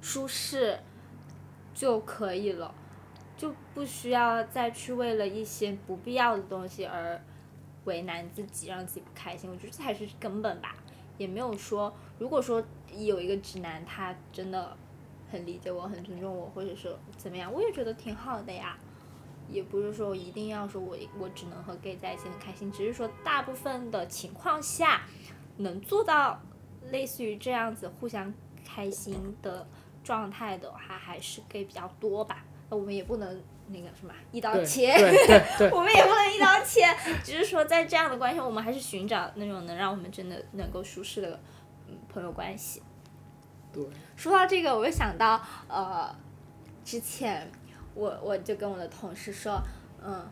[0.00, 0.78] 舒适
[1.74, 2.72] 就可以了，
[3.38, 7.18] 就不需要再去为了一些不必要的东西而
[7.84, 9.48] 为难自己，让自己不开心。
[9.48, 10.74] 我觉得这才是根本吧。
[11.16, 12.62] 也没有说，如果说
[12.96, 14.76] 有一个直男，他真的
[15.30, 18.76] 很理解我、很尊重我，或者说怎么样，我也觉得挺好的呀。
[19.48, 25.02] 也不是说一定要说我我只能和 gay 在一起很开心，只是说大部分的情况下
[25.56, 26.38] 能做到
[26.90, 29.66] 类似于这样子互相开心的
[30.04, 32.44] 状态的话，还是 gay 比较多吧。
[32.70, 34.92] 那我们也不能那个什么一刀切，
[35.72, 36.84] 我们也不能一刀切，
[37.24, 41.40] 只是说在这样的关系，我们还是寻找那种能让我们真的能够舒适的
[41.88, 42.82] 嗯朋友关系。
[43.72, 43.84] 对，
[44.16, 46.14] 说到这个，我又想到呃，
[46.84, 47.50] 之前
[47.94, 49.60] 我我就跟我的同事说，
[50.02, 50.26] 嗯，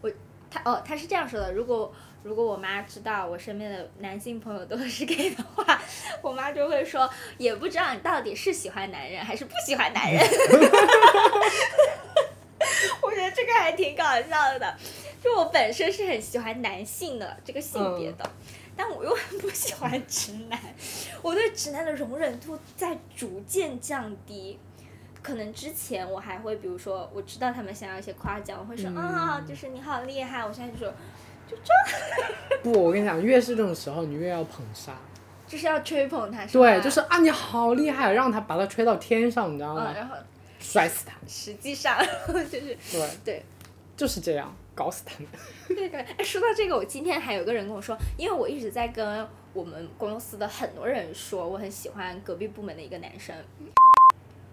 [0.00, 0.10] 我
[0.50, 5.80] 他哦他是这样说的，如果如果我妈知道我身边的男性朋友都是 gay 的话，
[6.22, 10.20] 我妈就会说，也不知道你到底是喜欢男人还是不喜欢男人。
[13.02, 14.76] 我觉得这个还挺搞笑的，
[15.22, 18.30] 就我本身是很喜欢男性的这个性别的，
[18.76, 20.58] 但我又很不喜欢直男，
[21.22, 24.58] 我对直男的容忍度在逐渐降低。
[25.22, 30.44] 可能之前我还会，比如说我知道他们想要一些夸奖，我会说、啊，就是你好厉害。
[30.44, 30.90] 我现在就说，
[32.62, 34.92] 不，我跟你讲，越是这种时候，你越要捧杀。
[35.46, 36.46] 就是要吹捧他？
[36.46, 39.94] 对，就是啊，你好厉害，让他把他吹到天上，你知道吗嗯，？
[39.96, 40.14] 然后
[40.60, 41.14] 摔死他。
[41.26, 43.42] 实际上 就是对，对。
[43.96, 45.28] 就是这样，搞死他们。
[45.68, 53.34] 对对，哎，说到这个，我今天还有个人跟我说，因为我一直在跟我们公司的很多人说，我很喜欢隔壁部门的一个男生，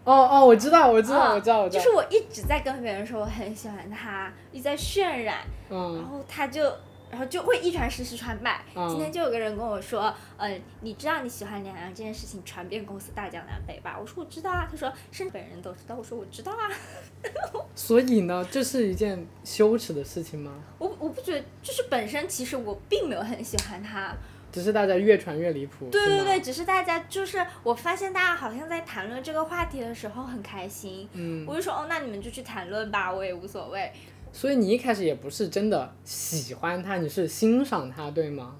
[0.03, 1.83] 哦哦，我知道，我知道，啊我知道，我知道。
[1.83, 6.73] 就是我一直在跟别人说我很喜欢他，一直在渲染，嗯然嗯，后他就。
[7.09, 8.61] 然后就会一传十，十传百。
[8.75, 13.97] 嗯今天就有个人跟我说，呃、你知道你喜欢梁阳这件事情传遍公司大江南北吧？
[13.99, 14.67] 我说我知道啊。
[14.69, 15.95] 他说甚至本人都知道。
[15.95, 16.69] 我说我知道啊。
[17.75, 20.51] 所以呢，这是一件羞耻的事情吗？
[20.79, 24.15] 我我不觉得，就是本身其实我并没有很喜欢他，
[24.51, 25.89] 只是大家越传越离谱。
[25.89, 33.91] 对对对，，只是大家就是我发现大家好像在谈论这个话题的时候很开心，嗯我，就说哦，那你们就去谈论吧，我也无所谓。
[34.37, 38.55] 所以你一开始也不是真的喜欢他，你是欣赏他，对吗？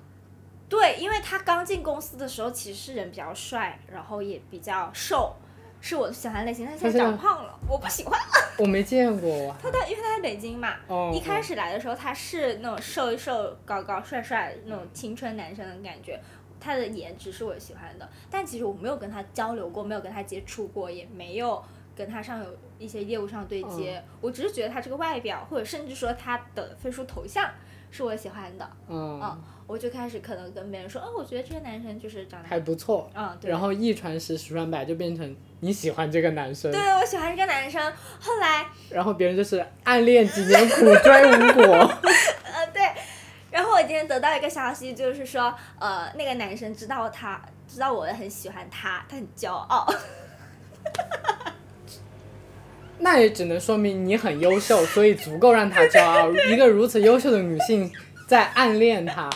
[0.68, 5.36] 对，因为他刚进公司的时候其实是人比较帅，然后也比较瘦，
[5.80, 6.66] 是我喜欢类型。
[6.66, 8.56] 但现在长胖了，我不喜欢了。
[8.58, 9.56] 我没见过。
[9.62, 16.20] 他在因为他在北京嘛，哦，一开始来的时候他是那种瘦一瘦、高高帅帅那种青春男生的感觉。
[16.60, 21.64] 他的颜值是我喜欢的，但其实我没有跟他交流过，没有跟他接触过，也没有
[21.98, 24.04] 跟他上有一些业务上对接。
[24.22, 27.50] 我只是觉得他这个外表，或者甚至说他的飞书头像
[27.90, 33.10] 是我喜欢的，嗯，嗯我就开始可能跟别人说，哦，我觉得这个男生就是长得还不错。
[33.14, 33.50] 嗯，对。
[33.50, 37.82] 然后一传十，十传百，就变成你喜欢这个男生，对，我喜欢这个男生。
[38.20, 41.66] 后来，然后别人就是暗恋几年，苦追无果。
[42.54, 42.82] 呃，对，
[43.52, 49.86] 然后我今天得到一个消息，就是说，呃，那个男生知道他，知道我很喜欢他，他很骄傲。
[53.00, 56.32] 那也只能说明你很优秀，所以足够让他骄傲。
[56.52, 57.92] 一个如此优秀的女性
[58.28, 59.30] 在暗恋他，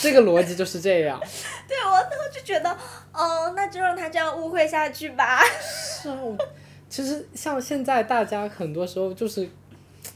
[0.00, 1.20] 这个逻辑就是这样。
[1.68, 2.70] 对我，我就觉得，
[3.12, 5.40] 哦，那就让他这样误会下去吧。
[6.02, 6.36] 是啊，我
[6.88, 9.48] 其实像现在大家很多时候就是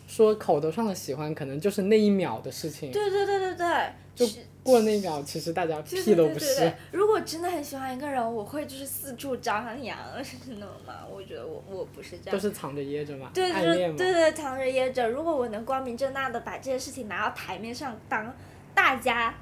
[0.06, 3.66] 说口头上的喜欢，可能就是那一秒的事情，对对对对对，
[4.14, 6.74] 就是过那一秒，其实大家屁都不是对对对对。
[6.90, 11.06] 如果真的很喜欢一个人，我会就是四处张扬， 是真的吗？
[11.10, 12.32] 我觉得我我不是这样。
[12.32, 13.96] 都是藏着掖着嘛，对对。
[13.96, 15.08] 对对，藏着掖着。
[15.08, 18.34] 如果我能光明正大的把这件事情拿到台面上当
[18.74, 19.34] 大家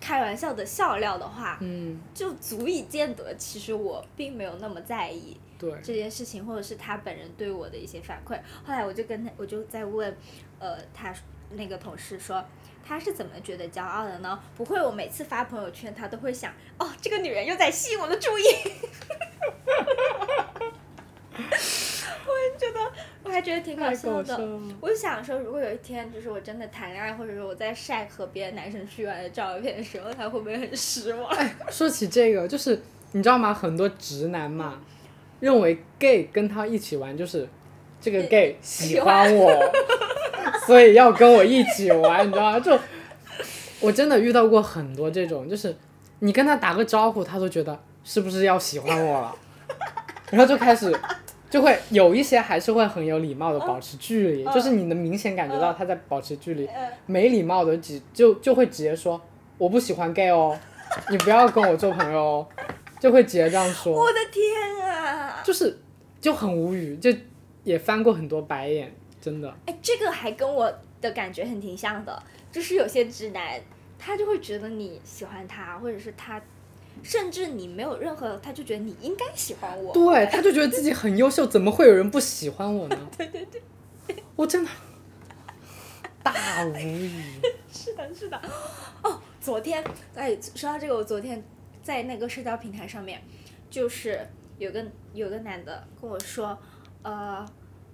[0.00, 8.36] 开玩笑的笑料的话，嗯，就足以见得其实我并没有那么在意对，这件事情，或者是他本人对我的一些反馈。
[8.64, 10.16] 后来我就跟他，我就在问，
[10.58, 11.14] 呃，他
[11.50, 12.44] 那个同事说。
[12.92, 14.38] 他是怎么觉得骄傲的呢？
[14.54, 18.42] 不会，我每次发朋友圈，他都会想，哦，这个女人又在吸引我的注意。
[21.32, 24.58] 我也觉得，我还觉得挺搞笑的。
[24.78, 31.34] 我就想说，如果有一天，就是我真的谈恋爱，或者说我在晒和别的男生去玩的照片的时候，他会不会很失望？
[31.70, 32.78] 说起这个，就是
[33.12, 33.54] 你知道吗？
[33.54, 34.82] 很多直男嘛，
[35.40, 37.48] 认为 gay 跟他一起玩就是
[38.02, 39.50] 这个 gay 喜欢我，
[40.66, 42.60] 所以要跟我一起玩，你知道吗？
[42.60, 42.78] 就
[43.80, 45.76] 我真的遇到过很多这种，就是
[46.20, 49.34] 你跟他打个招呼，他都觉得是不是要喜欢我了，
[50.30, 50.94] 然后就开始
[51.50, 56.68] 就会有一些还是会很有礼貌的保持距离，就是你能明显感觉到他在保持距离，
[57.06, 59.20] 没礼貌的只就就会直接说
[59.58, 60.56] 我不喜欢 gay 哦，
[61.10, 62.46] 你不要跟我做朋友哦，
[63.00, 63.92] 就会直接这样说。
[63.92, 65.42] 我的天啊！
[65.44, 65.78] 就是
[66.20, 67.10] 就很无语，就
[67.64, 69.56] 也翻过很多白眼，真的。
[69.66, 70.70] 哎，这个还跟我
[71.00, 73.58] 的感觉很挺像的，就是有些直男，
[73.96, 76.42] 他就会觉得你喜欢他，或者是他，
[77.04, 79.94] 甚至你没有任何，他就觉得你应该喜欢我。
[79.94, 82.98] 对，他就觉得自己很优秀，怎么会有人不喜欢我呢？
[83.16, 83.46] 对对
[84.08, 84.70] 对，我真的
[86.24, 87.22] 大无语。
[87.72, 88.42] 是的，是的。
[89.02, 89.84] 哦，昨天
[90.16, 91.42] 哎，说到这个，我昨天
[91.80, 93.22] 在那个社交平台上面，
[93.70, 94.20] 就是
[94.58, 96.58] 有个有个男的跟我说，
[97.02, 97.44] 呃，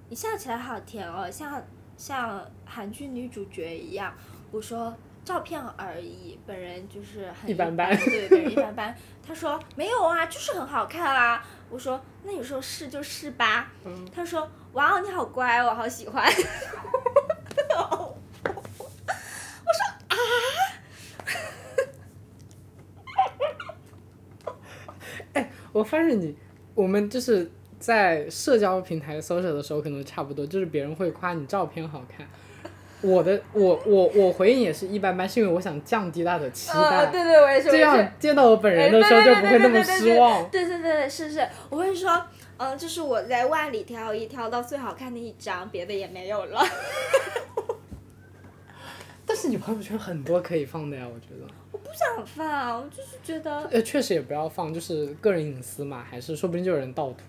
[0.08, 1.62] 你笑起来好甜哦，像
[1.96, 4.12] 像韩剧女主角一样。
[4.50, 8.96] 我说照片而已，本人就是很一般般对，本人一般般。
[9.26, 11.44] 他说没有啊，就是很好看啊。
[11.68, 13.70] 我说那你说是就是吧。
[13.84, 16.24] 嗯他说哇哦，你好乖哦，我好喜欢。
[25.72, 26.34] 我 发现你，
[26.74, 27.48] 我们就是
[27.78, 32.26] 在社交平台搜索的时候，可能差不多，就是别人会夸你照片好看。
[33.00, 40.50] 我的我我我回应也是一般般，是因为我想降低他的期待，呃，对对，我也是，这样见到我本人的时候就不会那么失望。
[40.50, 42.20] 对对对对，是是，我会说，
[42.56, 46.60] 嗯，就是我在万里挑一挑到最好看的一张，别的也没有了。
[49.24, 51.46] 但是你朋友圈很多可以放的呀，我觉得。
[51.70, 57.22] 我不想放，我就是觉得，呃，确实也不要放，就是个人隐私嘛，还是说不定就有人盗图。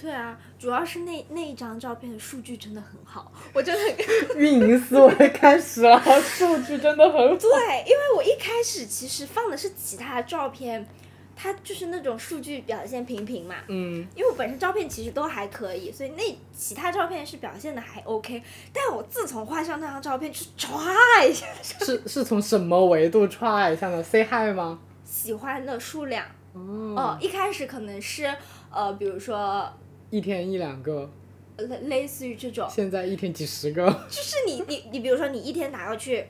[0.00, 4.04] 对啊，主要是那那一张照片的数据真的很好，我真的
[4.36, 7.36] 运营思维开始了，数据真的很好。
[7.36, 10.86] 对，因为我一开始其实放的是其他照片，
[11.34, 13.54] 它就是那种数据表现平平嘛。
[13.68, 16.22] 嗯，因为我本身照片其实都还可以，所以那
[16.54, 18.42] 其他照片是表现的还 OK。
[18.74, 24.78] 但我自从换上那张照片，就是唰一下，是是从什么维度歘一下呢？Say hi 吗？
[25.06, 28.30] 喜欢的数量，哦，哦，一开始可能是
[28.70, 29.72] 呃，比如说
[30.16, 31.10] 一天一两个，
[31.56, 33.84] 呃类类似于这种，现在一天几十个。
[34.08, 36.26] 就是你你你，比如说你一天打过去，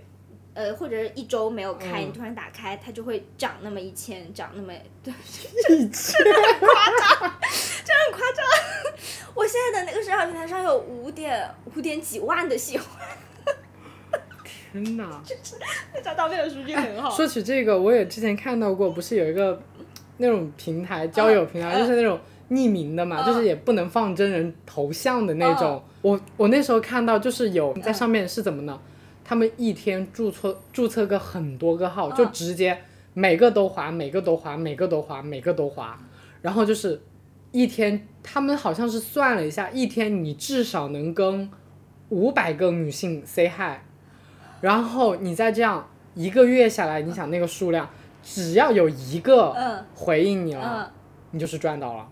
[0.54, 4.72] 呃，或者是一周没有开，嗯你突然打开，它就会涨那么一千，涨那么
[5.04, 5.12] 对，
[5.76, 6.16] 一千，
[6.58, 6.68] 夸
[7.20, 7.32] 张
[7.84, 8.44] 这很夸张。
[9.36, 12.88] 我现在的那个社交平台上有五点五点几万的喜欢，
[14.72, 15.22] 天哪！
[15.94, 17.08] 那张照片的数据很好。
[17.14, 19.62] 说起这个，我也之前看到过，不是有一个
[20.16, 22.18] 那种平台，交友平台，嗯就是那种
[22.50, 25.82] 匿名的嘛，嗯就是也不能放真人头像的那种。
[26.02, 28.78] 我我那时候看到，就是有在上面是怎么呢？
[29.24, 32.78] 他们一天注册注册个很多个号，就嗯直接
[33.12, 35.98] 每个都划，每个都划，每个都划，每个都划，
[36.42, 37.02] 然后就是
[37.50, 41.50] 一天，他们好像是算了一下，一天你至少能跟
[42.10, 43.80] 五百个女性 say hi。
[44.60, 47.90] 然后你再这样一个月下来，你想那个数量，
[48.22, 50.92] 只要有一个嗯回应你了，嗯，
[51.32, 52.08] 你就是赚到了。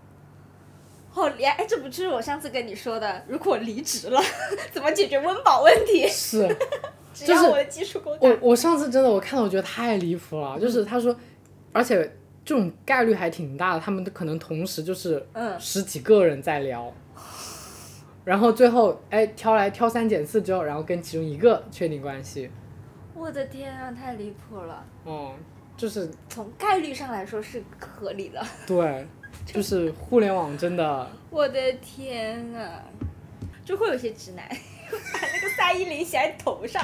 [1.15, 1.51] 好厉害！
[1.53, 4.21] 哎，这不就是我上次跟你说的，如果离职了，
[4.73, 6.05] 怎么解决温饱问题？
[6.11, 6.45] 是
[7.13, 8.27] 只要我的技术够大。
[8.27, 11.15] 我我上次真的我看到我觉得太离谱了，就是他说，
[11.71, 11.97] 而且
[12.43, 16.93] 这种概率还挺大的，他们可能同时就是嗯十几个人在聊，
[18.25, 22.51] 然后最后哎挑来挑三拣四之后，然后跟其中一个确定关系，
[23.13, 24.83] 我的天啊，太离谱了！
[25.05, 25.31] 哦、
[25.77, 28.45] 就是从概率上来说是合理的。
[28.67, 29.07] 对，
[29.45, 32.81] 就是互联网真的我的天啊，
[33.63, 34.45] 就会有些直男
[35.13, 36.83] 把那个三一零写在头上。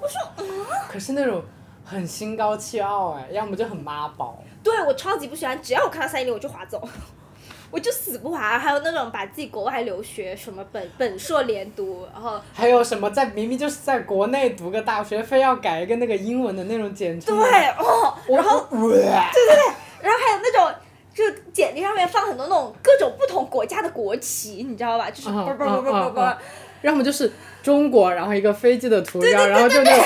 [0.00, 0.46] 我说
[0.88, 1.42] 可是那种
[1.84, 4.42] 很心高气傲哎，要么就很妈宝。
[4.62, 6.82] 对我超级不喜欢，只要我看到三一零我就划走，
[7.70, 8.58] 我就死不划。
[8.58, 17.36] 还有那种把自己国外留学什么本本硕连读，然后还有什么在明明就是在国内读个大学，非要改一个那个英文的那种简称。
[17.36, 20.74] 对哦，然后对对对然后还有那种。
[21.18, 25.10] 就简历上面放很多那种各种不同国家的国旗，你知道吧？
[25.10, 26.38] 就是嗯啵啵啵啵啵
[26.82, 30.04] 要么就是中国，然后一个飞机的图标，然后就那种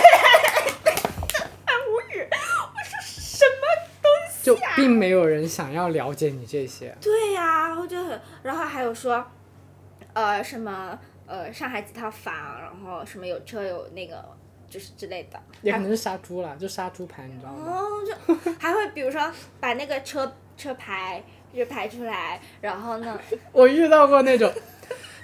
[1.67, 2.27] 很 无语。
[2.31, 3.61] 我说什么
[4.01, 4.73] 东西就啊？
[4.75, 6.97] 并没有人想要了解你这些。
[6.99, 9.23] 对呀、然后就很，然后还有说，
[10.15, 14.25] 呃，什么呃，上海几套房，然后什么有车有那个，
[14.71, 15.39] 就是之类的。
[15.61, 17.71] 也可能是杀猪了，就杀猪盘，你知道吗？
[17.71, 21.23] 哦，就 还会比如说把那个车车牌
[21.55, 23.19] 就排出来，然后呢，
[23.53, 24.53] 我遇到过那种，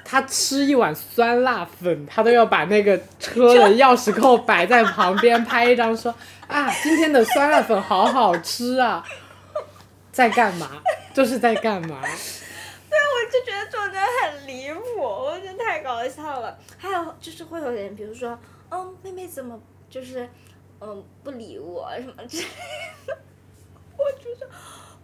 [0.04, 6.14] 他吃一碗酸辣粉，他都要把那个车的钥匙扣摆在旁边拍一张说
[6.46, 9.04] 啊，今天的酸辣粉好好吃啊，
[10.12, 10.82] 在干嘛？
[11.14, 12.00] 就是在干嘛？
[12.90, 16.58] 对我就觉得这种人很离谱，我觉得太搞笑了。
[16.78, 18.38] 还有就是会有人，比如说，
[18.70, 19.60] 嗯，妹妹怎么
[19.90, 20.28] 就是，
[20.80, 22.44] 嗯，不理我什么之类
[23.06, 23.18] 的，
[23.96, 24.48] 我就说，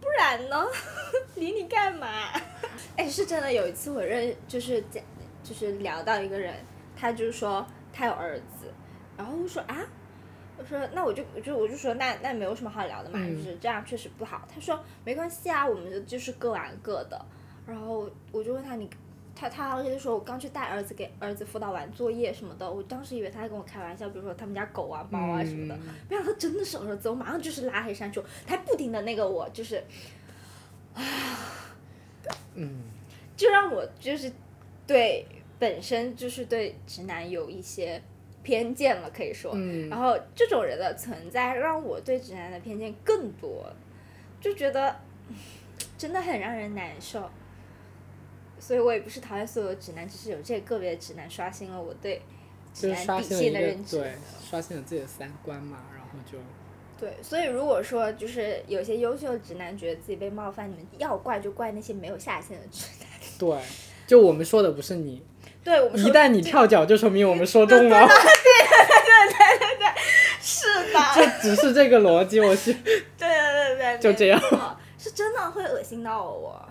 [0.05, 0.65] 不然呢？
[1.35, 2.07] 理你干嘛？
[2.97, 5.03] 哎，是真的，有一次我认就是讲
[5.43, 6.55] 就是聊到一个人，
[6.97, 8.73] 他就说他有儿子，
[9.17, 9.85] 然后我说啊。
[10.57, 14.47] 我说那我就我就我就说那那没有什么好聊的嘛，嗯就是这样确实不好。
[14.55, 17.21] 他说没关系啊，我们就就是各玩各的。
[17.67, 18.89] 然后我就问他你，
[19.37, 29.83] 他他就说我刚去带儿子给儿子辅导完作业什么的，我当时以为他在跟我开玩笑，比如说他们家狗啊猫啊什么的，嗯没想到真的是儿子，我马上就是拉黑删除，他不停的那个我就是，
[32.55, 32.83] 嗯，
[33.37, 34.33] 就让我就是
[34.87, 35.27] 对
[35.59, 38.01] 本身就是对直男有一些
[38.43, 43.67] 偏见了，可以说，嗯然后这种人的存在让我对直男的偏见更多，
[44.41, 44.95] 就觉得
[45.29, 45.35] 嗯
[45.99, 47.29] 真的很让人难受。
[48.59, 52.23] 所以我也不是讨厌所有直男，只是有这个别的直男刷新了我对
[52.73, 53.99] 直男底线的认知。
[53.99, 54.15] 对，
[54.51, 56.39] 刷新了自己的三观嘛，然后就
[56.99, 63.09] 对，所以如果说就是有些优秀的直男觉得自己被冒犯，你们要怪就怪那些没有下限的直男。
[63.39, 63.59] 对，
[64.07, 65.23] 就我们说的不是你，
[65.63, 69.87] 对我们一旦你跳脚，就说明我们说中了，对对对对对
[70.41, 72.83] 是的， 这只是这个逻辑，我是对
[73.19, 74.41] 对对对， 就这样，
[74.97, 76.65] 是真的会恶心到我。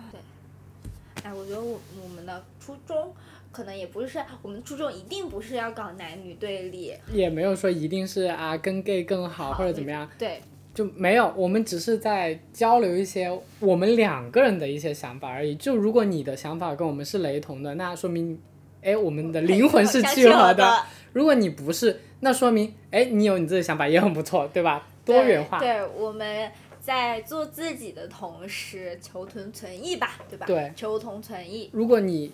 [1.24, 3.13] 对，哎，我觉得我我们的初衷
[3.51, 10.41] 可能也不是，我们初衷一定不是要搞男女对立，也没有说一定是啊跟 gay 更好或者怎么样，对
[10.74, 15.53] 就没有，我们只是在交流一些我们两个人的一些想法而已。
[15.55, 18.41] 就如果你的想法跟我们是雷同的，那说明，
[18.82, 20.84] 哎，我们的灵魂是契合的的。。
[21.13, 24.88] 如果你不是，那说明，哎，你有你自己想法也很不错，对吧？
[25.05, 25.59] 多元化。
[25.59, 26.51] 对，对我们
[26.84, 30.45] 在做自己的同时，求同存异吧，对吧？
[30.45, 31.69] 对求同存异。
[31.71, 32.34] 如果你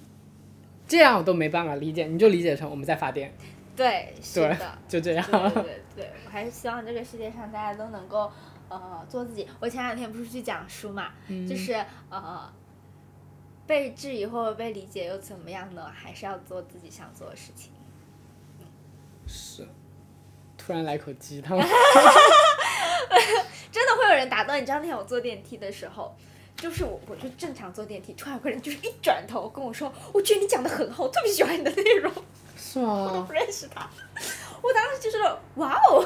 [0.87, 3.31] 这样都没办法理解，你就理解成我们在发电，
[3.75, 4.79] 对，是的。
[4.87, 5.23] 就这样。
[5.29, 8.31] 对对我还是希望这个世界上大家都能够
[8.69, 9.47] 呃做自己。
[9.59, 11.73] 我前两天不是去讲书嘛，嗯就是
[12.09, 12.51] 呃
[13.67, 15.85] 被质疑或者被理解又怎么样呢？
[15.93, 17.71] 还是要做自己想做的事情。
[19.27, 19.67] 是，
[20.57, 21.55] 突然来口鸡汤。
[23.71, 24.65] 真的会有人打断你。
[24.65, 26.15] 知道那天我坐电梯的时候。
[26.57, 32.11] 就是我，我就正常坐电梯，突然有个人就是一转头跟我说：“我觉得你讲的很好，我特别喜欢你的内容。
[32.57, 33.23] 是吗” 我都？
[33.23, 33.89] 不认识他，
[34.61, 35.19] 我当时就是
[35.55, 36.05] 哇哦，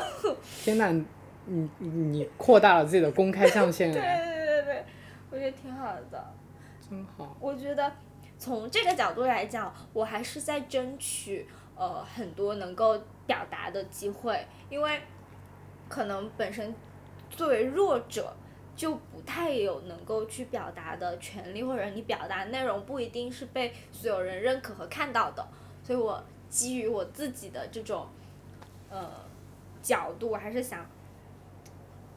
[0.63, 0.91] 天哪，
[1.45, 4.85] 你你你扩大了自己的公开象限对对，对对对，
[5.31, 6.33] 我觉得挺好的。
[6.87, 7.35] 真好。
[7.39, 7.91] 我觉得
[8.37, 12.95] 从这个角度来讲，我还是在争取呃很多能够
[13.25, 15.01] 表达的机会，因为
[15.89, 16.75] 可能本身
[17.35, 18.33] 作为弱者。
[18.75, 25.47] 就不太有能够去表达的权利，或者你表达内容不一定是被所有人认可和看到的，
[25.83, 28.07] 所以我基于我自己的这种
[28.89, 29.07] 呃
[29.83, 30.89] 角度，我还是想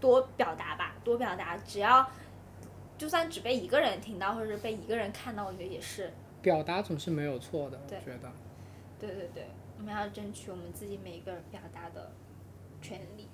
[0.01, 2.11] 多表达吧，多表达，只要
[2.97, 6.11] 就算只被一个人听到，或者是被一个人看到，我觉得也是
[6.41, 8.33] 表达总是没有错的，我觉得。
[8.99, 9.47] 对对对，
[9.77, 12.11] 我们要争取我们自己每一个人表达的
[12.81, 13.26] 权利。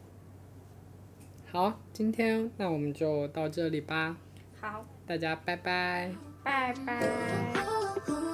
[1.53, 4.17] 好今天那我们就到这里吧。
[4.59, 4.87] 好。
[5.07, 6.11] 大家拜拜。
[6.43, 8.33] 拜拜。